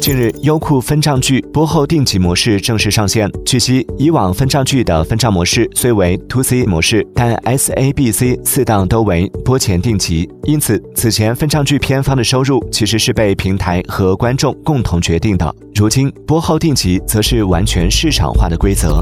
[0.00, 3.30] 近日优酷分账剧播后定级模式正式上线。
[3.46, 15.54] 据悉以往分账剧的分账模式虽为 to c 模式但 sabc 四档都为播前定级因此此前分账剧片方的收入其实是被平台和观众共同决定的。
[15.74, 19.00] 如今播后定级则是完全市场化的规则。